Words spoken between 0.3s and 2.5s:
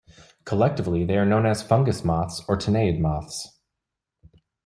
Collectively, they are known as fungus moths